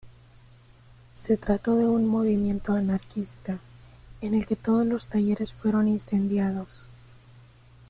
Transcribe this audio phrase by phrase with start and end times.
[1.09, 3.59] Se trató de un movimiento anarquista,
[4.21, 6.89] en el que todos los talleres fueron incendiados.